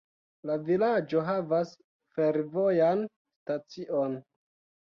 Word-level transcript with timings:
La 0.49 0.53
vilaĝo 0.69 1.21
havas 1.27 1.75
fervojan 2.15 3.07
stacion. 3.43 4.19